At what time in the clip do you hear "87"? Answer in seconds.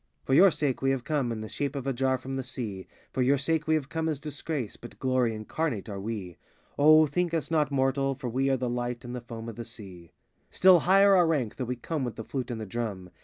0.23-0.25